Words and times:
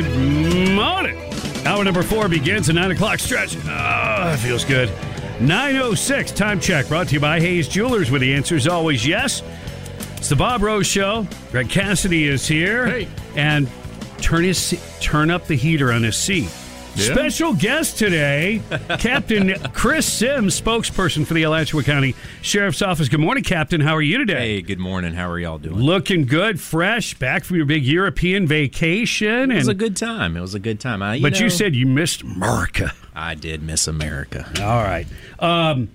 Good 0.00 0.70
morning. 0.74 1.18
Hour 1.66 1.84
number 1.84 2.02
four 2.02 2.26
begins 2.26 2.70
at 2.70 2.74
9 2.74 2.92
o'clock 2.92 3.18
stretch. 3.18 3.54
Oh, 3.66 4.32
it 4.32 4.38
feels 4.38 4.64
good. 4.64 4.88
9.06 5.40 6.34
time 6.34 6.58
check 6.58 6.88
brought 6.88 7.08
to 7.08 7.14
you 7.14 7.20
by 7.20 7.38
Hayes 7.38 7.68
Jewelers, 7.68 8.10
where 8.10 8.18
the 8.18 8.32
answer 8.32 8.56
is 8.56 8.66
always 8.66 9.06
yes. 9.06 9.42
It's 10.16 10.30
the 10.30 10.36
Bob 10.36 10.62
Rose 10.62 10.86
Show. 10.86 11.26
Greg 11.50 11.68
Cassidy 11.68 12.28
is 12.28 12.48
here. 12.48 12.86
Hey. 12.86 13.08
And 13.36 13.68
turn 14.22 14.44
his 14.44 14.82
turn 15.02 15.28
up 15.28 15.46
the 15.46 15.54
heater 15.54 15.92
on 15.92 16.02
his 16.02 16.16
seat. 16.16 16.48
Yeah. 16.96 17.14
Special 17.14 17.54
guest 17.54 17.98
today, 17.98 18.60
Captain 18.98 19.54
Chris 19.72 20.10
Sims, 20.12 20.60
spokesperson 20.60 21.24
for 21.26 21.34
the 21.34 21.44
Alachua 21.44 21.82
County 21.82 22.14
Sheriff's 22.42 22.82
Office. 22.82 23.08
Good 23.08 23.20
morning, 23.20 23.44
Captain. 23.44 23.80
How 23.80 23.94
are 23.94 24.02
you 24.02 24.18
today? 24.18 24.56
Hey, 24.56 24.62
good 24.62 24.80
morning. 24.80 25.14
How 25.14 25.30
are 25.30 25.38
y'all 25.38 25.58
doing? 25.58 25.76
Looking 25.76 26.26
good, 26.26 26.60
fresh, 26.60 27.14
back 27.14 27.44
from 27.44 27.56
your 27.56 27.66
big 27.66 27.84
European 27.84 28.46
vacation. 28.46 29.50
it 29.50 29.56
was 29.56 29.68
a 29.68 29.74
good 29.74 29.96
time. 29.96 30.36
It 30.36 30.40
was 30.40 30.54
a 30.54 30.58
good 30.58 30.80
time. 30.80 31.02
I, 31.02 31.20
but 31.20 31.38
you 31.40 31.48
said 31.48 31.74
you 31.76 31.86
missed 31.86 32.22
America. 32.22 32.92
I 33.14 33.34
did 33.34 33.62
miss 33.62 33.86
America. 33.86 34.46
All 34.60 34.82
right. 34.82 35.06
Um, 35.38 35.90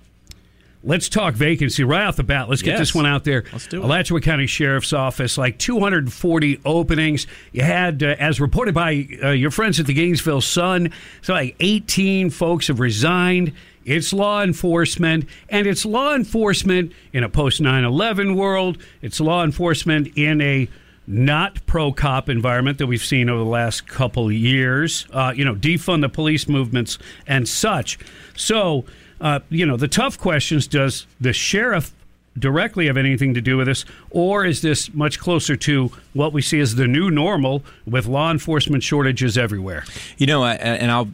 let's 0.86 1.10
talk 1.10 1.34
vacancy 1.34 1.84
right 1.84 2.04
off 2.06 2.16
the 2.16 2.24
bat. 2.24 2.48
Let's 2.48 2.62
get 2.62 2.72
Yes. 2.72 2.80
this 2.80 2.96
one 2.96 3.06
out 3.06 3.24
there. 3.24 3.44
Let's 3.52 3.68
do 3.68 3.82
it. 3.82 3.84
Alachua 3.86 4.22
County 4.22 4.46
Sheriff's 4.48 4.94
Office, 4.94 5.38
like 5.38 5.58
240 5.58 6.60
openings. 6.64 7.28
You 7.52 7.64
had, 7.64 8.04
uh, 8.04 8.16
as 8.20 8.40
reported 8.40 8.74
by 8.76 9.08
uh, 9.24 9.30
your 9.32 9.52
friends 9.52 9.80
at 9.80 9.88
the 9.88 9.94
Gainesville 9.94 10.42
Sun, 10.42 10.92
so 11.22 11.34
like 11.34 11.56
18 11.60 12.30
folks 12.30 12.68
have 12.68 12.80
resigned. 12.80 13.52
It's 13.84 14.14
law 14.14 14.42
enforcement, 14.42 15.28
and 15.50 15.68
it's 15.68 15.86
law 15.86 16.16
enforcement 16.16 16.92
in 17.14 17.24
a 17.24 17.30
post 17.30 17.62
9 17.62 17.84
11 17.84 18.36
world. 18.36 18.78
It's 19.02 19.20
law 19.20 19.44
enforcement 19.44 20.10
in 20.16 20.42
a 20.42 20.68
not 21.08 21.64
pro 21.68 21.92
cop 21.92 22.30
environment 22.30 22.80
that 22.80 22.88
we've 22.88 23.04
seen 23.04 23.30
over 23.30 23.44
the 23.44 23.50
last 23.50 23.88
couple 23.88 24.32
years. 24.32 25.06
Uh, 25.14 25.34
you 25.36 25.46
know, 25.46 25.54
defund 25.54 26.02
the 26.02 26.10
police 26.10 26.48
movements 26.50 26.98
and 27.28 27.48
such. 27.48 28.00
So, 28.36 28.86
uh, 29.22 29.40
you 29.50 29.66
know, 29.66 29.78
the 29.78 29.88
tough 29.88 30.18
questions: 30.18 30.68
Does 30.68 31.08
the 31.20 31.34
sheriff 31.34 31.94
directly 32.38 32.88
have 32.88 32.98
anything 32.98 33.34
to 33.34 33.42
do 33.42 33.58
with 33.58 33.68
this, 33.68 33.86
or 34.10 34.46
is 34.46 34.62
this 34.62 34.94
much 34.94 35.20
closer 35.20 35.56
to 35.56 35.92
what 36.14 36.34
we 36.34 36.42
see 36.42 36.60
as 36.60 36.76
the 36.76 36.88
new 36.88 37.10
normal 37.10 37.64
with 37.86 38.08
law 38.08 38.32
enforcement 38.32 38.84
shortages 38.84 39.38
everywhere? 39.38 39.86
You 40.18 40.28
know, 40.28 40.44
I, 40.44 40.56
and 40.56 40.92
I'll 40.92 41.10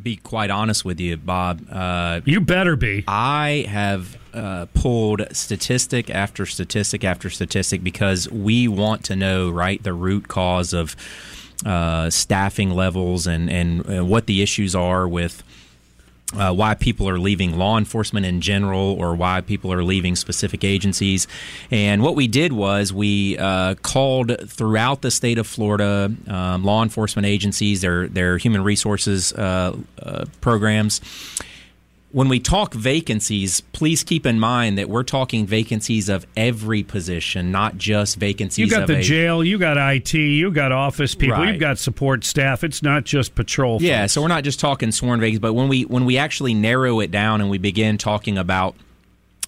be 0.00 0.16
quite 0.16 0.50
honest 0.50 0.84
with 0.84 1.00
you, 1.00 1.16
Bob. 1.16 1.66
Uh, 1.70 2.20
You 2.24 2.40
better 2.40 2.76
be. 2.76 3.04
I 3.06 3.66
have 3.68 4.16
uh, 4.32 4.66
pulled 4.74 5.26
statistic 5.32 6.10
after 6.10 6.46
statistic 6.46 7.04
after 7.04 7.30
statistic 7.30 7.82
because 7.84 8.30
we 8.30 8.66
want 8.68 9.04
to 9.04 9.16
know, 9.16 9.50
right, 9.50 9.82
the 9.82 9.92
root 9.92 10.28
cause 10.28 10.72
of 10.72 10.96
uh, 11.64 12.10
staffing 12.10 12.70
levels 12.70 13.26
and, 13.26 13.48
and 13.48 13.88
uh, 13.98 14.04
what 14.04 14.26
the 14.26 14.42
issues 14.42 14.74
are 14.74 15.06
with 15.06 15.42
uh, 16.32 16.52
why 16.52 16.74
people 16.74 17.08
are 17.08 17.18
leaving 17.18 17.56
law 17.58 17.78
enforcement 17.78 18.26
in 18.26 18.40
general 18.40 18.96
or 18.98 19.14
why 19.14 19.40
people 19.40 19.72
are 19.72 19.84
leaving 19.84 20.16
specific 20.16 20.64
agencies. 20.64 21.26
And 21.70 22.02
what 22.02 22.16
we 22.16 22.26
did 22.26 22.52
was 22.52 22.92
we 22.92 23.38
uh, 23.38 23.74
called 23.82 24.32
throughout 24.48 25.02
the 25.02 25.10
state 25.10 25.38
of 25.38 25.46
Florida 25.46 26.12
um, 26.26 26.64
law 26.64 26.82
enforcement 26.82 27.26
agencies, 27.26 27.82
their, 27.82 28.08
their 28.08 28.38
human 28.38 28.64
resources 28.64 29.32
uh, 29.32 29.76
uh, 30.02 30.24
programs. 30.40 31.00
When 32.14 32.28
we 32.28 32.38
talk 32.38 32.74
vacancies, 32.74 33.60
please 33.60 34.04
keep 34.04 34.24
in 34.24 34.38
mind 34.38 34.78
that 34.78 34.88
we're 34.88 35.02
talking 35.02 35.46
vacancies 35.46 36.08
of 36.08 36.24
every 36.36 36.84
position, 36.84 37.50
not 37.50 37.76
just 37.76 38.18
vacancies 38.18 38.66
You 38.66 38.70
got 38.70 38.82
of 38.82 38.86
the 38.86 38.98
a 38.98 39.02
jail, 39.02 39.42
you 39.42 39.58
got 39.58 39.76
IT, 39.76 40.14
you 40.14 40.52
got 40.52 40.70
office 40.70 41.16
people, 41.16 41.38
Right. 41.38 41.48
you've 41.48 41.58
got 41.60 41.76
support 41.76 42.22
staff. 42.22 42.62
It's 42.62 42.84
not 42.84 43.02
just 43.02 43.34
patrol. 43.34 43.82
Yeah, 43.82 44.02
folks. 44.02 44.12
so 44.12 44.22
we're 44.22 44.28
not 44.28 44.44
just 44.44 44.60
talking 44.60 44.92
sworn 44.92 45.18
vacancies, 45.18 45.40
but 45.40 45.54
when 45.54 45.66
we 45.66 45.82
when 45.86 46.04
we 46.04 46.16
actually 46.16 46.54
narrow 46.54 47.00
it 47.00 47.10
down 47.10 47.40
and 47.40 47.50
we 47.50 47.58
begin 47.58 47.98
talking 47.98 48.38
about 48.38 48.76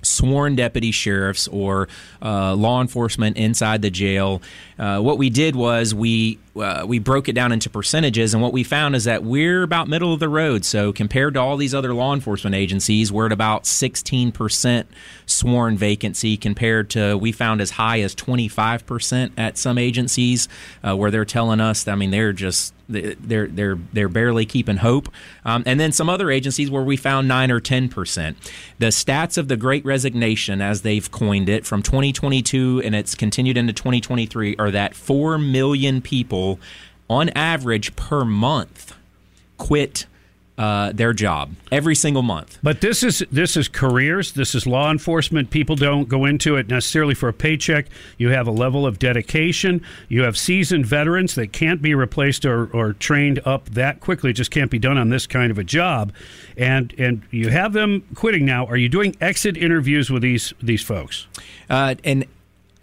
sworn 0.02 0.56
deputy 0.56 0.90
sheriffs 0.90 1.46
or 1.46 1.86
uh, 2.20 2.52
law 2.56 2.80
enforcement 2.80 3.36
inside 3.36 3.80
the 3.80 3.90
jail, 3.90 4.42
uh, 4.76 4.98
what 4.98 5.18
we 5.18 5.30
did 5.30 5.54
was 5.54 5.94
we 5.94 6.36
uh, 6.58 6.84
we 6.86 6.98
broke 6.98 7.28
it 7.28 7.34
down 7.34 7.52
into 7.52 7.70
percentages, 7.70 8.34
and 8.34 8.42
what 8.42 8.52
we 8.52 8.64
found 8.64 8.96
is 8.96 9.04
that 9.04 9.24
we're 9.24 9.62
about 9.62 9.88
middle 9.88 10.12
of 10.12 10.20
the 10.20 10.28
road. 10.28 10.64
So 10.64 10.92
compared 10.92 11.34
to 11.34 11.40
all 11.40 11.56
these 11.56 11.74
other 11.74 11.94
law 11.94 12.14
enforcement 12.14 12.54
agencies, 12.54 13.12
we're 13.12 13.26
at 13.26 13.32
about 13.32 13.66
sixteen 13.66 14.32
percent 14.32 14.88
sworn 15.26 15.76
vacancy 15.76 16.36
compared 16.36 16.90
to 16.90 17.16
we 17.16 17.32
found 17.32 17.60
as 17.60 17.72
high 17.72 18.00
as 18.00 18.14
twenty 18.14 18.48
five 18.48 18.86
percent 18.86 19.32
at 19.36 19.58
some 19.58 19.78
agencies 19.78 20.48
uh, 20.86 20.96
where 20.96 21.10
they're 21.10 21.24
telling 21.24 21.60
us. 21.60 21.86
I 21.88 21.94
mean, 21.94 22.10
they're 22.10 22.32
just 22.32 22.72
they're 22.88 23.46
they're 23.48 23.78
they're 23.92 24.08
barely 24.08 24.46
keeping 24.46 24.78
hope. 24.78 25.08
Um, 25.44 25.62
and 25.66 25.78
then 25.80 25.92
some 25.92 26.08
other 26.08 26.30
agencies 26.30 26.70
where 26.70 26.82
we 26.82 26.96
found 26.96 27.28
nine 27.28 27.50
or 27.50 27.60
ten 27.60 27.88
percent. 27.88 28.36
The 28.78 28.86
stats 28.86 29.38
of 29.38 29.48
the 29.48 29.56
Great 29.56 29.84
Resignation, 29.84 30.60
as 30.60 30.82
they've 30.82 31.10
coined 31.10 31.48
it, 31.48 31.66
from 31.66 31.82
2022 31.82 32.82
and 32.84 32.94
it's 32.94 33.14
continued 33.14 33.56
into 33.56 33.72
2023, 33.72 34.56
are 34.58 34.70
that 34.70 34.94
four 34.94 35.38
million 35.38 36.00
people, 36.00 36.45
on 37.08 37.28
average 37.30 37.94
per 37.96 38.24
month, 38.24 38.94
quit. 39.58 40.06
Uh, 40.58 40.90
their 40.92 41.12
job 41.12 41.52
every 41.70 41.94
single 41.94 42.22
month. 42.22 42.56
But 42.62 42.80
this 42.80 43.02
is 43.02 43.22
this 43.30 43.58
is 43.58 43.68
careers. 43.68 44.32
This 44.32 44.54
is 44.54 44.66
law 44.66 44.90
enforcement. 44.90 45.50
People 45.50 45.76
don't 45.76 46.08
go 46.08 46.24
into 46.24 46.56
it 46.56 46.66
necessarily 46.66 47.12
for 47.14 47.28
a 47.28 47.32
paycheck. 47.34 47.88
You 48.16 48.30
have 48.30 48.46
a 48.46 48.50
level 48.50 48.86
of 48.86 48.98
dedication. 48.98 49.82
You 50.08 50.22
have 50.22 50.38
seasoned 50.38 50.86
veterans 50.86 51.34
that 51.34 51.52
can't 51.52 51.82
be 51.82 51.94
replaced 51.94 52.46
or, 52.46 52.70
or 52.72 52.94
trained 52.94 53.38
up 53.44 53.68
that 53.74 54.00
quickly. 54.00 54.30
It 54.30 54.38
just 54.38 54.50
can't 54.50 54.70
be 54.70 54.78
done 54.78 54.96
on 54.96 55.10
this 55.10 55.26
kind 55.26 55.50
of 55.50 55.58
a 55.58 55.64
job. 55.64 56.14
And 56.56 56.94
and 56.96 57.22
you 57.30 57.50
have 57.50 57.74
them 57.74 58.06
quitting 58.14 58.46
now. 58.46 58.64
Are 58.64 58.78
you 58.78 58.88
doing 58.88 59.14
exit 59.20 59.58
interviews 59.58 60.08
with 60.08 60.22
these 60.22 60.54
these 60.62 60.82
folks? 60.82 61.26
Uh, 61.68 61.96
and 62.02 62.24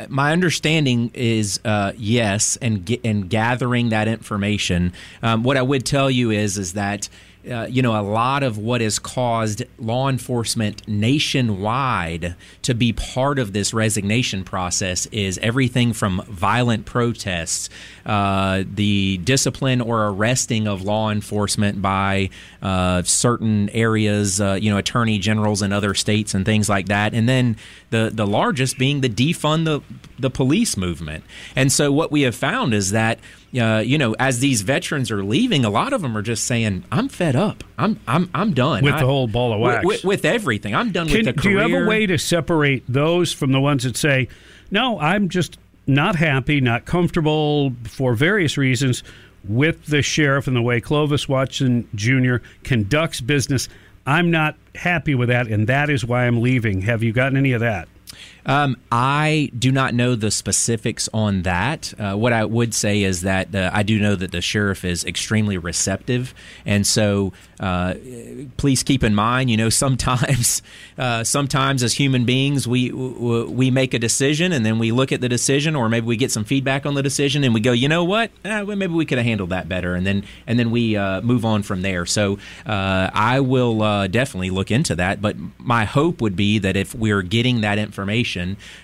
my 0.07 0.31
understanding 0.31 1.11
is 1.13 1.59
uh, 1.65 1.93
yes, 1.95 2.57
and 2.61 2.97
and 3.03 3.29
gathering 3.29 3.89
that 3.89 4.07
information. 4.07 4.93
Um, 5.21 5.43
what 5.43 5.57
I 5.57 5.61
would 5.61 5.85
tell 5.85 6.09
you 6.09 6.31
is 6.31 6.57
is 6.57 6.73
that 6.73 7.09
uh, 7.49 7.67
you 7.69 7.81
know, 7.81 7.99
a 7.99 8.01
lot 8.01 8.41
of 8.41 8.57
what 8.57 8.79
has 8.79 8.99
caused 8.99 9.63
law 9.77 10.07
enforcement 10.07 10.87
nationwide 10.87 12.35
to 12.61 12.73
be 12.73 12.93
part 12.93 13.37
of 13.37 13.51
this 13.51 13.73
resignation 13.73 14.43
process 14.43 15.07
is 15.07 15.37
everything 15.39 15.91
from 15.91 16.21
violent 16.29 16.85
protests, 16.85 17.69
uh, 18.05 18.63
the 18.65 19.17
discipline 19.23 19.81
or 19.81 20.07
arresting 20.07 20.67
of 20.67 20.83
law 20.83 21.09
enforcement 21.09 21.81
by 21.81 22.29
uh, 22.61 23.01
certain 23.03 23.69
areas, 23.69 24.41
uh, 24.41 24.57
you 24.59 24.69
know, 24.69 24.77
attorney 24.77 25.19
generals 25.19 25.61
in 25.61 25.71
other 25.71 25.93
states 25.93 26.33
and 26.33 26.45
things 26.45 26.67
like 26.67 26.87
that, 26.87 27.13
and 27.13 27.29
then 27.29 27.55
the 27.89 28.11
the 28.13 28.27
largest 28.27 28.77
being 28.77 29.01
the 29.01 29.09
defund 29.09 29.65
the 29.65 29.81
the 30.19 30.29
police 30.29 30.75
movement. 30.77 31.23
And 31.55 31.71
so 31.71 31.91
what 31.91 32.11
we 32.11 32.21
have 32.21 32.35
found 32.35 32.73
is 32.73 32.91
that 32.91 33.19
uh, 33.59 33.83
you 33.85 33.97
know, 33.97 34.15
as 34.17 34.39
these 34.39 34.61
veterans 34.61 35.11
are 35.11 35.23
leaving, 35.23 35.63
a 35.63 35.69
lot 35.69 35.93
of 35.93 36.01
them 36.01 36.17
are 36.17 36.23
just 36.23 36.45
saying, 36.45 36.83
"I'm 36.91 37.07
fed 37.07 37.35
up. 37.35 37.63
I'm 37.77 37.99
I'm 38.07 38.29
I'm 38.33 38.53
done 38.53 38.83
with 38.83 38.95
I, 38.95 38.99
the 38.99 39.05
whole 39.05 39.27
ball 39.27 39.53
of 39.53 39.59
wax, 39.59 39.85
with, 39.85 40.03
with 40.03 40.25
everything. 40.25 40.73
I'm 40.73 40.91
done 40.91 41.07
Can, 41.07 41.25
with 41.25 41.35
the 41.35 41.41
career." 41.41 41.59
Do 41.59 41.67
you 41.67 41.75
have 41.75 41.83
a 41.83 41.87
way 41.87 42.05
to 42.07 42.17
separate 42.17 42.83
those 42.87 43.31
from 43.31 43.51
the 43.51 43.61
ones 43.61 43.83
that 43.83 43.95
say, 43.95 44.27
"No, 44.71 44.99
I'm 44.99 45.29
just 45.29 45.59
not 45.87 46.15
happy, 46.15 46.61
not 46.61 46.85
comfortable 46.85 47.73
for 47.83 48.15
various 48.15 48.57
reasons 48.57 49.03
with 49.43 49.85
the 49.87 50.01
sheriff 50.01 50.47
and 50.47 50.55
the 50.55 50.61
way 50.61 50.79
Clovis 50.79 51.27
Watson 51.27 51.87
Jr. 51.95 52.37
conducts 52.63 53.21
business. 53.21 53.67
I'm 54.05 54.31
not 54.31 54.55
happy 54.75 55.15
with 55.15 55.29
that, 55.29 55.47
and 55.47 55.67
that 55.67 55.89
is 55.89 56.05
why 56.05 56.25
I'm 56.25 56.41
leaving." 56.41 56.81
Have 56.81 57.03
you 57.03 57.11
gotten 57.11 57.37
any 57.37 57.53
of 57.53 57.61
that? 57.61 57.87
Um, 58.45 58.77
I 58.91 59.51
do 59.57 59.71
not 59.71 59.93
know 59.93 60.15
the 60.15 60.31
specifics 60.31 61.07
on 61.13 61.43
that. 61.43 61.93
Uh, 61.97 62.15
what 62.15 62.33
I 62.33 62.43
would 62.45 62.73
say 62.73 63.03
is 63.03 63.21
that 63.21 63.53
uh, 63.55 63.69
I 63.73 63.83
do 63.83 63.99
know 63.99 64.15
that 64.15 64.31
the 64.31 64.41
sheriff 64.41 64.83
is 64.83 65.05
extremely 65.05 65.57
receptive, 65.57 66.33
and 66.65 66.85
so 66.85 67.31
uh, 67.59 67.93
please 68.57 68.83
keep 68.83 69.03
in 69.03 69.15
mind, 69.15 69.49
you 69.49 69.57
know, 69.57 69.69
sometimes, 69.69 70.61
uh, 70.97 71.23
sometimes 71.23 71.83
as 71.83 71.93
human 71.93 72.25
beings, 72.25 72.67
we 72.67 72.91
we 72.91 73.71
make 73.71 73.93
a 73.93 73.99
decision 73.99 74.51
and 74.51 74.65
then 74.65 74.79
we 74.79 74.91
look 74.91 75.11
at 75.11 75.21
the 75.21 75.29
decision, 75.29 75.75
or 75.75 75.87
maybe 75.87 76.05
we 76.05 76.17
get 76.17 76.31
some 76.31 76.43
feedback 76.43 76.85
on 76.85 76.95
the 76.95 77.03
decision, 77.03 77.43
and 77.43 77.53
we 77.53 77.61
go, 77.61 77.71
you 77.71 77.87
know 77.87 78.03
what, 78.03 78.31
eh, 78.43 78.61
well, 78.61 78.75
maybe 78.75 78.93
we 78.93 79.05
could 79.05 79.17
have 79.17 79.25
handled 79.25 79.51
that 79.51 79.69
better, 79.69 79.95
and 79.95 80.05
then 80.05 80.23
and 80.47 80.59
then 80.59 80.71
we 80.71 80.97
uh, 80.97 81.21
move 81.21 81.45
on 81.45 81.63
from 81.63 81.81
there. 81.81 82.05
So 82.05 82.39
uh, 82.65 83.09
I 83.13 83.39
will 83.39 84.07
definitely 84.09 84.49
look 84.49 84.71
into 84.71 84.95
that, 84.95 85.21
but 85.21 85.37
my 85.57 85.85
hope 85.85 86.21
would 86.21 86.35
be 86.35 86.59
that 86.59 86.75
if 86.75 86.93
we're 86.93 87.21
getting 87.21 87.61
that 87.61 87.77
information 87.77 88.32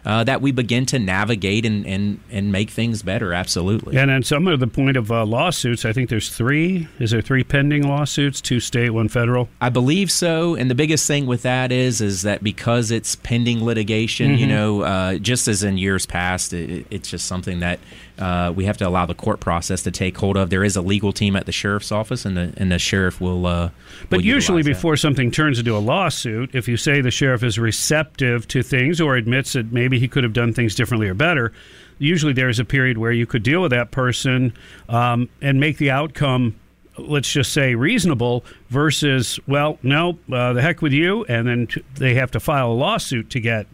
uh, 0.06 0.24
that 0.24 0.42
we 0.42 0.52
begin 0.52 0.86
to 0.88 1.00
navigate 1.00 1.66
and, 1.66 1.86
and, 1.86 2.20
and 2.32 2.52
make 2.52 2.70
things 2.70 3.04
better. 3.04 3.34
Absolutely. 3.34 3.98
And 3.98 4.10
then 4.10 4.24
some 4.24 4.48
of 4.48 4.60
the 4.60 4.68
point 4.68 4.98
of 4.98 5.12
uh, 5.12 5.26
lawsuits, 5.26 5.86
I 5.86 5.94
think 5.94 6.10
there's 6.10 6.30
three. 6.30 6.88
Is 7.00 7.12
there 7.12 7.22
three 7.22 7.44
pending 7.44 7.88
lawsuits? 7.88 8.42
Two 8.42 8.60
state, 8.60 8.92
one 8.92 9.10
federal. 9.10 9.50
I 9.62 9.70
believe 9.70 10.12
so. 10.12 10.56
And 10.56 10.70
the 10.70 10.76
biggest 10.76 11.08
thing 11.08 11.26
with 11.26 11.44
that 11.44 11.72
is 11.72 12.02
is 12.02 12.22
that 12.24 12.44
because 12.44 12.92
it's 12.92 13.16
pending 13.16 13.64
litigation, 13.64 14.32
mm-hmm. 14.32 14.40
you 14.40 14.48
know, 14.48 14.82
uh, 14.82 15.16
just 15.16 15.48
as 15.48 15.64
in 15.64 15.78
years 15.78 16.06
past, 16.06 16.54
it, 16.54 16.86
it's 16.90 17.10
just 17.10 17.26
something 17.26 17.60
that 17.60 17.80
uh, 18.20 18.52
we 18.56 18.66
have 18.66 18.78
to 18.78 18.88
allow 18.88 19.06
the 19.06 19.16
court 19.16 19.40
process 19.40 19.84
to 19.84 19.92
take 19.92 20.18
hold 20.18 20.38
of. 20.38 20.50
There 20.50 20.64
is 20.64 20.76
a 20.76 20.82
legal 20.82 21.14
team 21.14 21.36
at 21.36 21.46
the 21.46 21.52
sheriff's 21.52 21.92
office, 21.92 22.26
and 22.26 22.36
the 22.36 22.54
and 22.58 22.72
the 22.72 22.80
sheriff 22.80 23.22
will. 23.22 23.46
Uh, 23.46 23.70
but 24.10 24.18
will 24.18 24.26
usually, 24.26 24.62
before 24.62 24.94
that. 24.94 25.00
something 25.00 25.32
turns 25.32 25.60
into 25.60 25.76
a 25.76 25.80
lawsuit, 25.80 26.54
if 26.54 26.68
you 26.68 26.78
say 26.78 27.02
the 27.02 27.12
sheriff 27.12 27.44
is 27.44 27.58
receptive 27.58 28.48
to 28.50 28.62
things 28.62 29.00
or 29.00 29.16
admits 29.16 29.54
that 29.54 29.72
maybe 29.72 30.00
he 30.00 30.08
could 30.08 30.24
have 30.24 30.34
done 30.34 30.54
things 30.54 30.76
differently 30.76 31.08
or 31.08 31.14
better, 31.14 31.54
usually 31.98 32.34
there 32.34 32.50
is 32.50 32.60
a 32.60 32.66
period 32.66 32.98
where 32.98 33.12
you 33.12 33.26
could 33.26 33.44
deal 33.44 33.62
with 33.62 33.72
that 33.72 33.92
person 33.92 34.54
um, 34.90 35.30
and 35.42 35.60
make 35.60 35.78
the 35.78 35.92
outcome 35.92 36.60
let's 36.98 37.32
just 37.32 37.54
say 37.54 37.76
reasonable 37.76 38.44
versus 38.68 39.40
well 39.48 39.80
no 39.84 40.20
uh, 40.34 40.52
the 40.52 40.62
heck 40.62 40.82
with 40.82 40.92
you 40.92 41.24
and 41.26 41.48
then 41.48 41.66
t- 41.68 41.82
they 41.96 42.14
have 42.14 42.30
to 42.30 42.42
file 42.42 42.72
a 42.72 42.74
lawsuit 42.74 43.30
to 43.30 43.40
get 43.40 43.68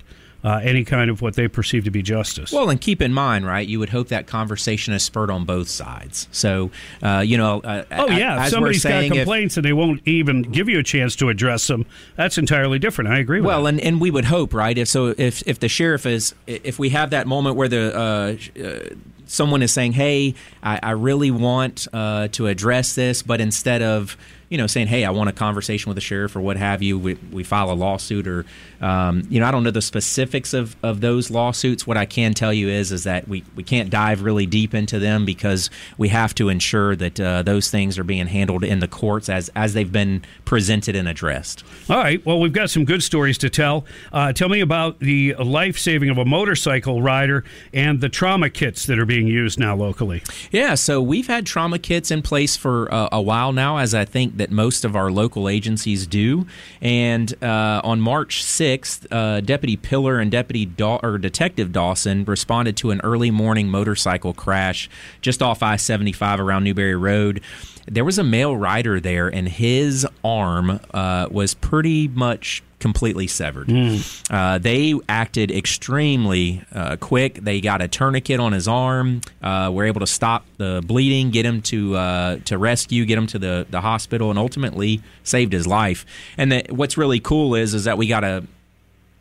uh, 0.46 0.60
any 0.64 0.86
kind 0.86 1.10
of 1.10 1.24
what 1.24 1.34
they 1.34 1.48
perceive 1.48 1.84
to 1.86 1.92
be 1.92 2.04
justice. 2.04 2.52
Well, 2.52 2.70
and 2.70 2.80
keep 2.80 3.02
in 3.02 3.12
mind, 3.12 3.48
right? 3.48 3.68
You 3.68 3.80
would 3.80 3.90
hope 3.90 4.10
that 4.10 4.28
conversation 4.28 4.94
is 4.94 5.02
spurred 5.02 5.32
on 5.32 5.44
both 5.44 5.68
sides. 5.68 6.28
So, 6.32 6.70
uh, 7.02 7.24
you 7.26 7.36
know, 7.36 7.62
uh, 7.62 7.84
oh 7.92 8.08
yeah, 8.10 8.44
if 8.44 8.52
somebody's 8.52 8.84
got 8.84 9.08
complaints 9.12 9.56
if, 9.56 9.58
and 9.58 9.66
they 9.66 9.74
won't 9.74 10.02
even 10.08 10.44
give 10.44 10.70
you 10.70 10.78
a 10.78 10.84
chance 10.84 11.16
to 11.16 11.30
address 11.30 11.66
them, 11.66 11.88
that's 12.16 12.38
entirely 12.38 12.78
different. 12.78 13.10
I 13.10 13.18
agree. 13.18 13.40
with 13.40 13.48
Well, 13.48 13.64
that. 13.64 13.70
and 13.70 13.80
and 13.82 14.00
we 14.00 14.12
would 14.12 14.26
hope, 14.26 14.54
right? 14.54 14.78
If 14.78 14.88
so, 14.88 15.16
if 15.18 15.42
if 15.48 15.60
the 15.60 15.68
sheriff 15.68 16.06
is, 16.06 16.36
if 16.46 16.78
we 16.78 16.90
have 16.90 17.10
that 17.10 17.26
moment 17.26 17.56
where 17.56 17.68
the 17.68 17.98
uh, 17.98 18.62
uh, 18.64 18.96
someone 19.26 19.64
is 19.64 19.72
saying, 19.74 19.94
"Hey, 19.94 20.36
I, 20.62 20.80
I 20.84 20.92
really 20.92 21.32
want 21.32 21.88
uh, 21.92 22.28
to 22.34 22.46
address 22.46 22.94
this," 22.94 23.24
but 23.24 23.42
instead 23.42 23.82
of 23.82 24.16
you 24.50 24.58
know, 24.58 24.68
saying, 24.68 24.88
"Hey, 24.88 25.06
I 25.06 25.10
want 25.12 25.30
a 25.30 25.34
conversation 25.34 25.90
with 25.90 25.96
the 25.96 26.02
sheriff" 26.02 26.36
or 26.36 26.42
what 26.42 26.58
have 26.58 26.82
you. 26.82 26.98
We, 26.98 27.16
we 27.32 27.44
file 27.44 27.72
a 27.72 27.74
lawsuit, 27.74 28.28
or 28.28 28.46
um, 28.82 29.24
you 29.30 29.40
know, 29.40 29.48
I 29.48 29.52
don't 29.52 29.64
know 29.64 29.72
the 29.72 29.82
specifics 29.82 30.54
of, 30.54 30.76
of 30.84 31.02
those 31.02 31.32
lawsuits. 31.32 31.88
What 31.88 31.98
I 31.98 32.06
can 32.06 32.34
tell 32.34 32.54
you 32.54 32.68
is 32.70 32.92
is 32.92 33.04
that 33.06 33.28
we, 33.28 33.44
we 33.56 33.64
can't 33.64 33.90
dive 33.90 34.22
really 34.22 34.46
deep 34.46 34.74
into 34.74 35.00
them 35.00 35.26
because 35.26 35.70
we 35.98 36.10
have 36.10 36.36
to 36.36 36.50
ensure 36.50 36.96
that 36.96 37.20
uh, 37.20 37.42
those 37.44 37.70
things 37.70 37.98
are 37.98 38.04
being 38.04 38.28
handled 38.28 38.64
in 38.64 38.80
the 38.80 38.88
courts 38.88 39.30
as 39.30 39.50
as 39.56 39.74
they've 39.74 39.92
been 39.92 40.24
presented 40.46 40.96
and 40.96 41.08
addressed. 41.08 41.64
All 41.90 41.98
right. 41.98 42.24
Well, 42.26 42.40
we've 42.40 42.54
got 42.54 42.70
some 42.70 42.86
good 42.86 43.04
stories 43.04 43.38
to 43.40 43.50
tell. 43.50 43.86
Uh, 44.12 44.34
tell 44.34 44.50
me 44.50 44.62
about 44.62 45.00
the 45.00 45.34
life 45.36 45.78
saving 45.78 46.10
of 46.10 46.18
a 46.18 46.26
motorcycle 46.26 47.02
rider 47.02 47.44
and 47.74 48.02
the 48.02 48.10
trauma 48.10 48.50
kits 48.50 48.86
that 48.86 49.00
are 49.00 49.06
being 49.06 49.28
used 49.28 49.60
now 49.60 49.76
locally. 49.76 50.22
Yeah. 50.52 50.76
So 50.76 51.02
we've 51.02 51.28
had 51.28 51.46
trauma 51.46 51.80
kits 51.80 52.12
in 52.12 52.22
place 52.22 52.56
for 52.56 52.94
uh, 52.94 53.10
a 53.12 53.22
while 53.22 53.52
now, 53.54 53.78
as 53.78 53.94
I 53.94 54.06
think 54.06 54.35
that 54.36 54.52
most 54.52 54.86
of 54.86 54.96
our 54.96 55.12
local 55.12 55.50
agencies 55.50 56.06
do. 56.06 56.46
And 56.82 57.34
uh, 57.44 57.82
on 57.84 58.02
March 58.02 58.44
6th, 58.44 59.08
uh, 59.12 59.42
Deputy 59.42 59.78
Pillar 59.78 60.20
and 60.20 60.32
Deputy 60.32 60.66
Daw- 60.66 61.00
or 61.02 61.18
Detective 61.18 61.72
Dawson 61.72 62.26
responded 62.26 62.78
to 62.78 62.92
an 62.92 63.02
early 63.04 63.32
morning 63.32 63.70
motorcycle 63.70 64.34
crash 64.34 64.90
just 65.22 65.42
off 65.42 65.64
I 65.64 65.76
75 65.76 66.40
around 66.40 66.64
Newberry 66.64 66.96
Road 66.96 67.42
there 67.86 68.06
was 68.06 68.18
a 68.18 68.24
male 68.24 68.56
rider 68.56 69.00
there, 69.00 69.28
and 69.28 69.48
his 69.48 70.08
arm 70.24 70.80
uh, 70.94 71.28
was 71.30 71.54
pretty 71.54 72.08
much 72.08 72.64
completely 72.80 73.26
severed. 73.26 73.68
Mm. 73.68 74.24
Uh, 74.30 74.58
they 74.60 74.94
acted 75.10 75.50
extremely 75.50 76.64
uh, 76.72 76.98
quick. 76.98 77.36
They 77.36 77.62
got 77.62 77.82
a 77.82 77.88
tourniquet 77.88 78.40
on 78.40 78.54
his 78.54 78.68
arm. 78.68 79.22
Uh, 79.42 79.72
were 79.74 79.86
able 79.86 80.02
to 80.02 80.08
stop 80.08 80.46
the 80.58 80.84
bleeding, 80.86 81.32
get 81.32 81.46
him 81.46 81.62
to 81.64 81.96
uh, 81.96 82.38
to 82.46 82.58
rescue, 82.58 83.06
get 83.06 83.18
him 83.18 83.28
to 83.28 83.40
the, 83.40 83.66
the 83.70 83.82
hospital, 83.82 84.30
and 84.30 84.38
ultimately 84.38 85.02
saved 85.24 85.54
his 85.54 85.66
life. 85.66 86.06
And 86.38 86.52
the, 86.52 86.66
what's 86.70 86.98
really 86.98 87.20
cool 87.20 87.56
is 87.56 87.74
is 87.74 87.86
that 87.86 87.98
we 87.98 88.08
got 88.08 88.24
a 88.24 88.44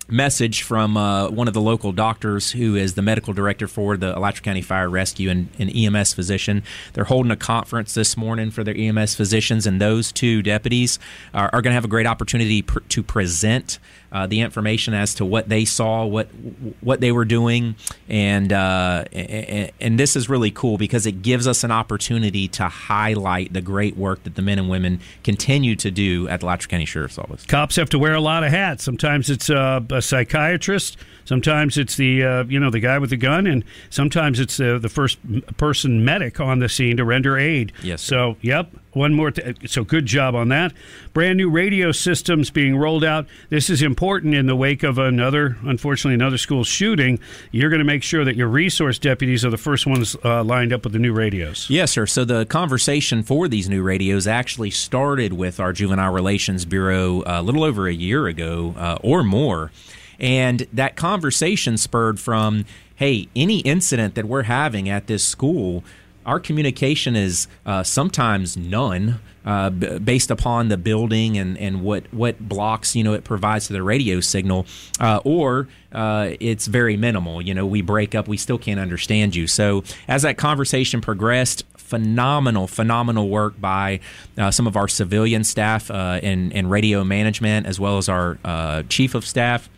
message 0.09 0.63
from 0.63 0.97
uh, 0.97 1.31
one 1.31 1.49
of 1.49 1.55
the 1.55 1.61
local 1.61 1.93
doctors 1.93 2.53
who 2.53 2.75
is 2.75 2.95
the 2.95 3.03
medical 3.03 3.33
director 3.33 3.67
for 3.67 3.97
the 3.97 4.17
Alachua 4.17 4.43
County 4.43 4.63
Fire 4.63 4.89
Rescue 4.89 5.31
and 5.31 5.49
an 5.59 5.71
EMS 5.71 6.15
physician. 6.15 6.63
They're 6.93 7.05
holding 7.05 7.33
a 7.33 7.37
conference 7.37 7.95
this 7.95 8.17
morning 8.17 8.51
for 8.51 8.65
their 8.65 8.77
EMS 8.77 9.15
physicians, 9.15 9.67
and 9.67 9.81
those 9.81 10.13
two 10.13 10.43
deputies 10.43 10.99
are, 11.33 11.51
are 11.53 11.63
going 11.63 11.71
to 11.71 11.75
have 11.75 11.85
a 11.85 11.89
great 11.89 12.07
opportunity 12.07 12.63
pr- 12.63 12.81
to 12.81 13.03
present 13.03 13.79
uh, 14.15 14.29
the 14.29 14.41
information 14.41 14.95
as 14.95 15.13
to 15.17 15.25
what 15.25 15.49
they 15.49 15.65
saw, 15.65 16.07
what 16.07 16.29
what 16.81 17.01
they 17.01 17.11
were 17.11 17.25
doing, 17.25 17.75
and, 18.09 18.53
uh, 18.53 19.05
and, 19.13 19.73
and 19.81 19.99
this 19.99 20.15
is 20.15 20.29
really 20.29 20.53
cool 20.53 20.79
because 20.79 21.05
it 21.05 21.21
gives 21.21 21.49
us 21.49 21.65
an 21.65 21.73
opportunity 21.73 22.47
to 22.47 22.69
highlight 22.69 23.53
the 23.53 23.61
great 23.61 23.97
work 23.97 24.23
that 24.23 24.37
the 24.37 24.43
men 24.43 24.61
and 24.61 24.71
women 24.71 25.01
continue 25.25 25.75
to 25.75 25.91
do 25.91 26.29
at 26.29 26.41
the 26.41 26.47
Alachua 26.47 26.69
County 26.69 26.85
Sheriff's 26.85 27.19
Office. 27.19 27.45
Cops 27.47 27.75
have 27.75 27.91
to 27.91 27.99
wear 27.99 28.15
a 28.15 28.21
lot 28.21 28.45
of 28.45 28.51
hats. 28.51 28.85
Sometimes 28.85 29.31
it's 29.31 29.51
uh, 29.51 29.81
a 29.95 30.03
psychiatrist, 30.03 30.97
sometimes 31.25 31.79
it's 31.79 31.97
the 31.97 32.23
uh, 32.23 32.45
you 32.45 32.61
know 32.61 32.71
the 32.71 32.81
guy 32.81 32.99
with 32.99 33.11
the 33.11 33.17
gun, 33.17 33.47
and 33.47 33.65
sometimes 33.91 34.41
it's 34.41 34.59
uh, 34.61 34.79
the 34.79 34.89
first 34.89 35.19
person 35.57 36.05
medic 36.05 36.41
on 36.41 36.59
the 36.59 36.69
scene 36.69 36.97
to 36.97 37.05
render 37.05 37.39
aid. 37.39 37.73
Yes. 37.83 38.03
Sir. 38.03 38.15
So, 38.15 38.37
yep, 38.43 38.71
one 38.93 39.13
more. 39.13 39.31
T- 39.31 39.67
so 39.67 39.83
good 39.83 40.07
job 40.07 40.35
on 40.35 40.49
that. 40.49 40.73
Brand 41.13 41.37
new 41.37 41.51
radio 41.51 41.91
systems 41.93 42.51
being 42.51 42.77
rolled 42.77 43.05
out. 43.05 43.27
This 43.49 43.69
is 43.69 43.83
important 43.83 44.35
in 44.35 44.47
the 44.47 44.55
wake 44.57 44.83
of 44.83 44.99
another, 44.99 45.57
unfortunately, 45.63 46.15
another 46.15 46.39
school 46.39 46.63
shooting. 46.65 47.19
You're 47.51 47.71
going 47.71 47.81
to 47.81 47.85
make 47.85 48.03
sure 48.03 48.25
that 48.25 48.37
your 48.37 48.49
resource 48.49 48.99
deputies 48.99 49.45
are 49.45 49.51
the 49.51 49.59
first 49.59 49.87
ones 49.87 50.17
uh, 50.25 50.45
lined 50.45 50.73
up 50.73 50.85
with 50.85 50.93
the 50.93 50.99
new 50.99 51.13
radios. 51.13 51.69
Yes, 51.69 51.91
sir. 51.93 52.07
So 52.07 52.25
the 52.25 52.47
conversation 52.47 53.23
for 53.23 53.49
these 53.49 53.69
new 53.69 53.83
radios 53.83 54.27
actually 54.27 54.71
started 54.71 55.33
with 55.33 55.59
our 55.59 55.73
Juvenile 55.73 56.13
Relations 56.13 56.65
Bureau 56.65 57.23
uh, 57.23 57.41
a 57.41 57.43
little 57.43 57.65
over 57.65 57.89
a 57.89 57.95
year 57.95 58.27
ago 58.27 58.75
uh, 58.77 58.99
or 59.03 59.25
more. 59.25 59.73
And 60.19 60.67
that 60.73 60.97
conversation 60.97 61.77
spurred 61.77 62.21
from, 62.21 62.65
hey, 62.97 63.29
any 63.35 63.61
incident 63.61 64.15
that 64.15 64.27
we're 64.27 64.45
having 64.45 64.89
at 64.89 65.07
this 65.07 65.25
school, 65.25 65.85
our 66.27 66.41
communication 66.41 67.17
is 67.17 67.49
uh, 67.67 67.83
sometimes 67.83 68.57
none. 68.57 69.21
Uh, 69.47 69.69
b- 69.69 69.99
based 69.99 70.31
upon 70.31 70.69
the 70.69 70.77
building 70.79 71.37
and, 71.37 71.59
and 71.59 71.83
what, 71.83 72.11
what 72.15 72.41
blocks 72.49 72.97
you 72.97 73.05
know 73.05 73.13
it 73.13 73.25
provides 73.25 73.67
to 73.67 73.75
the 73.75 73.83
radio 73.83 74.19
signal, 74.19 74.65
uh, 75.01 75.21
or 75.23 75.69
uh, 75.93 76.31
it's 76.41 76.67
very 76.67 76.97
minimal. 76.97 77.43
You 77.43 77.53
know, 77.53 77.67
we 77.67 77.83
break 77.83 78.15
up, 78.15 78.27
we 78.27 78.39
still 78.39 78.57
can't 78.57 78.81
understand 78.81 79.37
you. 79.37 79.47
So 79.47 79.85
as 80.09 80.23
that 80.23 80.39
conversation 80.39 81.03
progressed, 81.03 81.63
phenomenal, 81.77 82.67
phenomenal 82.67 83.29
work 83.29 83.61
by 83.61 84.01
uh, 84.39 84.51
some 84.51 84.67
of 84.67 84.79
our 84.79 84.89
civilian 84.89 85.45
staff 85.45 85.91
uh, 85.91 86.21
in, 86.23 86.51
in 86.53 86.67
radio 86.71 87.05
management, 87.05 87.67
as 87.67 87.79
well 87.79 87.99
as 87.99 88.09
our 88.09 88.39
chief 88.89 89.15
of 89.15 89.27
staff. 89.27 89.69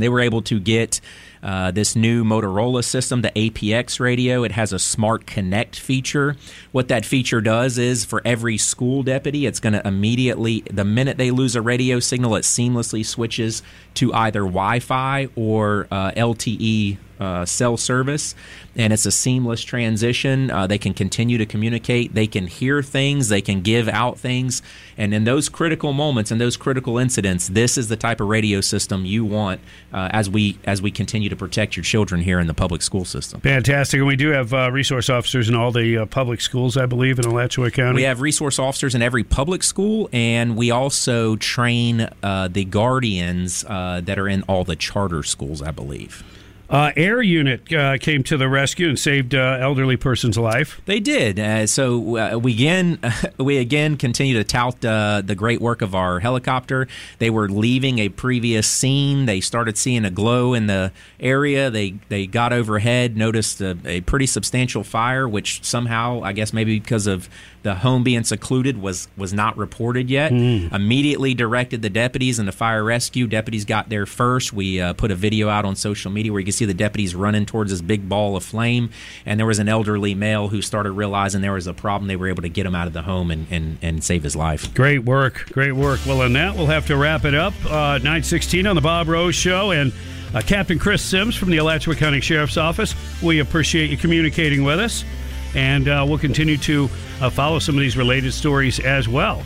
They 0.00 0.08
were 0.08 0.20
able 0.20 0.42
to 0.42 0.58
get 0.58 1.00
uh, 1.42 1.70
this 1.70 1.96
new 1.96 2.24
Motorola 2.24 2.84
system, 2.84 3.22
the 3.22 3.30
APX 3.30 4.00
radio. 4.00 4.44
It 4.44 4.52
has 4.52 4.72
a 4.72 4.78
smart 4.78 5.26
connect 5.26 5.78
feature. 5.78 6.36
What 6.72 6.88
that 6.88 7.06
feature 7.06 7.40
does 7.40 7.78
is 7.78 8.04
for 8.04 8.22
every 8.24 8.58
school 8.58 9.02
deputy, 9.02 9.46
it's 9.46 9.60
going 9.60 9.72
to 9.72 9.86
immediately, 9.86 10.62
the 10.70 10.84
minute 10.84 11.16
they 11.16 11.30
lose 11.30 11.56
a 11.56 11.62
radio 11.62 12.00
signal, 12.00 12.36
it 12.36 12.42
seamlessly 12.42 13.04
switches 13.04 13.62
to 13.94 14.12
either 14.12 14.40
Wi 14.40 14.80
Fi 14.80 15.28
or 15.36 15.86
uh, 15.90 16.12
LTE 16.12 16.98
uh, 17.20 17.44
cell 17.44 17.76
service, 17.76 18.34
and 18.74 18.92
it's 18.92 19.04
a 19.04 19.10
seamless 19.10 19.62
transition. 19.62 20.50
Uh, 20.50 20.66
they 20.66 20.78
can 20.78 20.94
continue 20.94 21.36
to 21.36 21.44
communicate, 21.44 22.14
they 22.14 22.26
can 22.26 22.46
hear 22.46 22.82
things, 22.82 23.28
they 23.28 23.42
can 23.42 23.60
give 23.60 23.88
out 23.88 24.18
things, 24.18 24.62
and 24.96 25.12
in 25.12 25.24
those 25.24 25.48
critical 25.48 25.92
moments 25.92 26.30
and 26.30 26.40
those 26.40 26.56
critical 26.56 26.96
incidents, 26.96 27.48
this 27.48 27.76
is 27.76 27.88
the 27.88 27.96
type 27.96 28.20
of 28.20 28.28
radio 28.28 28.60
system 28.60 29.04
you 29.04 29.24
want 29.24 29.60
uh, 29.92 30.08
as 30.12 30.30
we 30.30 30.58
as 30.64 30.80
we 30.80 30.90
continue 30.90 31.28
to 31.30 31.36
protect 31.36 31.76
your 31.76 31.84
children 31.84 32.20
here 32.20 32.38
in 32.38 32.46
the 32.46 32.54
public 32.54 32.82
school 32.82 33.04
system. 33.04 33.40
Fantastic, 33.40 33.98
and 33.98 34.06
we 34.06 34.16
do 34.16 34.28
have 34.28 34.52
uh, 34.52 34.70
resource 34.70 35.08
officers 35.08 35.48
in 35.48 35.54
all 35.54 35.72
the 35.72 35.98
uh, 35.98 36.06
public 36.06 36.40
schools, 36.40 36.76
I 36.76 36.86
believe, 36.86 37.18
in 37.18 37.24
Alachua 37.24 37.70
County. 37.70 37.96
We 37.96 38.02
have 38.02 38.20
resource 38.20 38.58
officers 38.58 38.94
in 38.94 39.02
every 39.02 39.24
public 39.24 39.62
school, 39.62 40.08
and 40.12 40.56
we 40.56 40.70
also 40.70 41.36
train 41.36 42.08
uh, 42.22 42.48
the 42.48 42.64
guardians 42.64 43.62
that 43.62 44.18
are 44.18 44.28
in 44.28 44.42
all 44.42 44.64
the 44.64 44.76
charter 44.76 45.22
schools, 45.22 45.62
I 45.62 45.70
believe. 45.70 46.24
Uh, 46.70 46.92
air 46.96 47.20
unit 47.20 47.72
uh, 47.72 47.98
came 47.98 48.22
to 48.22 48.36
the 48.36 48.48
rescue 48.48 48.88
and 48.88 48.96
saved 48.96 49.34
uh, 49.34 49.58
elderly 49.60 49.96
person's 49.96 50.38
life. 50.38 50.80
They 50.84 51.00
did. 51.00 51.40
Uh, 51.40 51.66
so 51.66 52.16
uh, 52.16 52.38
we 52.38 52.52
again 52.52 53.00
we 53.38 53.58
again 53.58 53.96
continue 53.96 54.34
to 54.34 54.44
tout 54.44 54.84
uh, 54.84 55.20
the 55.24 55.34
great 55.34 55.60
work 55.60 55.82
of 55.82 55.96
our 55.96 56.20
helicopter. 56.20 56.86
They 57.18 57.28
were 57.28 57.48
leaving 57.48 57.98
a 57.98 58.08
previous 58.08 58.68
scene. 58.68 59.26
They 59.26 59.40
started 59.40 59.76
seeing 59.78 60.04
a 60.04 60.12
glow 60.12 60.54
in 60.54 60.68
the 60.68 60.92
area. 61.18 61.70
They 61.70 61.96
they 62.08 62.28
got 62.28 62.52
overhead, 62.52 63.16
noticed 63.16 63.60
a, 63.60 63.76
a 63.84 64.02
pretty 64.02 64.26
substantial 64.26 64.84
fire, 64.84 65.28
which 65.28 65.64
somehow 65.64 66.20
I 66.22 66.32
guess 66.32 66.52
maybe 66.52 66.78
because 66.78 67.08
of 67.08 67.28
the 67.62 67.74
home 67.76 68.02
being 68.02 68.24
secluded 68.24 68.80
was 68.80 69.08
was 69.16 69.32
not 69.32 69.56
reported 69.56 70.10
yet. 70.10 70.32
Mm. 70.32 70.72
Immediately 70.72 71.34
directed 71.34 71.82
the 71.82 71.90
deputies 71.90 72.38
and 72.38 72.48
the 72.48 72.52
fire 72.52 72.82
rescue. 72.82 73.26
Deputies 73.26 73.64
got 73.64 73.88
there 73.88 74.06
first. 74.06 74.52
We 74.52 74.80
put 74.94 75.10
a 75.10 75.14
video 75.14 75.48
out 75.48 75.64
on 75.64 75.76
social 75.76 76.10
media 76.10 76.32
where 76.32 76.40
you 76.40 76.46
can 76.46 76.52
see 76.52 76.64
the 76.64 76.74
deputies 76.74 77.14
running 77.14 77.46
towards 77.46 77.70
this 77.70 77.80
big 77.80 78.08
ball 78.08 78.36
of 78.36 78.44
flame. 78.44 78.90
And 79.26 79.38
there 79.38 79.46
was 79.46 79.58
an 79.58 79.68
elderly 79.68 80.14
male 80.14 80.48
who 80.48 80.62
started 80.62 80.92
realizing 80.92 81.40
there 81.40 81.52
was 81.52 81.66
a 81.66 81.74
problem. 81.74 82.08
They 82.08 82.16
were 82.16 82.28
able 82.28 82.42
to 82.42 82.48
get 82.48 82.66
him 82.66 82.74
out 82.74 82.86
of 82.86 82.92
the 82.92 83.02
home 83.02 83.30
and, 83.30 83.46
and, 83.50 83.78
and 83.82 84.04
save 84.04 84.22
his 84.22 84.36
life. 84.36 84.72
Great 84.74 85.04
work. 85.04 85.46
Great 85.52 85.72
work. 85.72 86.00
Well, 86.06 86.22
on 86.22 86.32
that, 86.34 86.56
we'll 86.56 86.66
have 86.66 86.86
to 86.86 86.96
wrap 86.96 87.24
it 87.24 87.34
up. 87.34 87.54
Uh, 87.64 87.98
916 87.98 88.66
on 88.66 88.76
the 88.76 88.82
Bob 88.82 89.08
Rose 89.08 89.34
Show. 89.34 89.70
And 89.72 89.92
uh, 90.34 90.40
Captain 90.40 90.78
Chris 90.78 91.02
Sims 91.02 91.36
from 91.36 91.50
the 91.50 91.58
Alachua 91.58 91.94
County 91.94 92.20
Sheriff's 92.20 92.56
Office, 92.56 92.94
we 93.22 93.40
appreciate 93.40 93.90
you 93.90 93.96
communicating 93.96 94.64
with 94.64 94.78
us. 94.78 95.04
And 95.54 95.88
uh, 95.88 96.04
we'll 96.08 96.18
continue 96.18 96.56
to 96.58 96.88
uh, 97.20 97.30
follow 97.30 97.58
some 97.58 97.74
of 97.74 97.80
these 97.80 97.96
related 97.96 98.32
stories 98.32 98.80
as 98.80 99.08
well. 99.08 99.42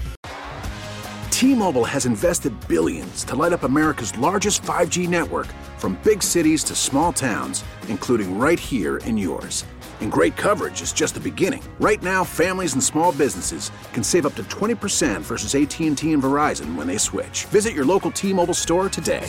T-Mobile 1.30 1.84
has 1.84 2.06
invested 2.06 2.52
billions 2.68 3.24
to 3.24 3.34
light 3.34 3.52
up 3.52 3.64
America's 3.64 4.16
largest 4.18 4.62
5G 4.62 5.08
network 5.08 5.48
from 5.78 5.98
big 6.04 6.22
cities 6.22 6.62
to 6.64 6.74
small 6.74 7.12
towns, 7.12 7.64
including 7.88 8.38
right 8.38 8.58
here 8.58 8.98
in 8.98 9.18
yours. 9.18 9.64
And 10.00 10.12
great 10.12 10.36
coverage 10.36 10.80
is 10.80 10.92
just 10.92 11.14
the 11.14 11.20
beginning. 11.20 11.62
Right 11.80 12.02
now, 12.02 12.24
families 12.24 12.74
and 12.74 12.82
small 12.82 13.12
businesses 13.12 13.70
can 13.92 14.04
save 14.04 14.26
up 14.26 14.34
to 14.36 14.44
20% 14.44 15.22
versus 15.22 15.54
AT&T 15.54 16.12
and 16.12 16.22
Verizon 16.22 16.76
when 16.76 16.86
they 16.86 16.98
switch. 16.98 17.46
Visit 17.46 17.74
your 17.74 17.84
local 17.84 18.10
T-Mobile 18.10 18.54
store 18.54 18.88
today. 18.88 19.28